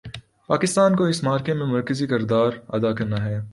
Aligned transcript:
پاکستان 0.47 0.95
کو 0.95 1.03
اس 1.03 1.23
معرکے 1.23 1.53
میں 1.53 1.65
مرکزی 1.65 2.07
کردار 2.07 2.51
ادا 2.69 2.93
کرنا 2.93 3.25
ہے۔ 3.25 3.41